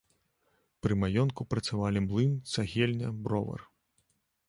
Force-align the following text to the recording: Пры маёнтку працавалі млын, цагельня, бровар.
Пры 0.85 0.93
маёнтку 1.01 1.47
працавалі 1.53 1.99
млын, 2.07 2.35
цагельня, 2.55 3.15
бровар. 3.29 3.61